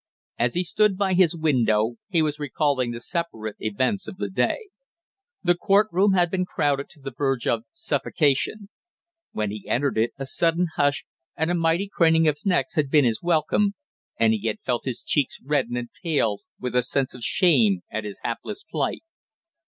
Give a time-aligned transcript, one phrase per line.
[0.39, 4.69] As he stood by his window he was recalling the separate events of the day.
[5.43, 8.69] The court room had been crowded to the verge of suffocation;
[9.31, 11.05] when he entered it a sudden hush
[11.37, 13.75] and a mighty craning of necks had been his welcome,
[14.19, 18.03] and he had felt his cheeks redden and pale with a sense of shame at
[18.03, 19.03] his hapless plight.